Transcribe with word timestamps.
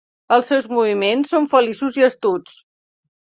Els 0.35 0.47
seus 0.51 0.67
moviments 0.71 1.33
són 1.35 1.45
feliços 1.53 1.99
i 2.01 2.07
astuts. 2.09 2.57